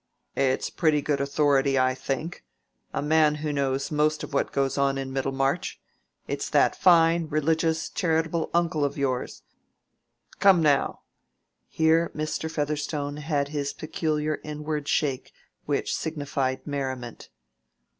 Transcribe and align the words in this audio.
"It's 0.35 0.71
pretty 0.71 1.03
good 1.03 1.21
authority, 1.21 1.77
I 1.77 1.93
think—a 1.93 3.03
man 3.03 3.35
who 3.35 3.53
knows 3.53 3.91
most 3.91 4.23
of 4.23 4.33
what 4.33 4.51
goes 4.51 4.75
on 4.75 4.97
in 4.97 5.13
Middlemarch. 5.13 5.79
It's 6.27 6.49
that 6.49 6.75
fine, 6.75 7.27
religious, 7.27 7.87
charitable 7.87 8.49
uncle 8.51 8.83
o' 8.83 8.89
yours. 8.89 9.43
Come 10.39 10.59
now!" 10.59 11.01
Here 11.67 12.11
Mr. 12.15 12.49
Featherstone 12.49 13.17
had 13.17 13.49
his 13.49 13.73
peculiar 13.73 14.41
inward 14.43 14.87
shake 14.87 15.33
which 15.67 15.95
signified 15.95 16.65
merriment. 16.65 17.29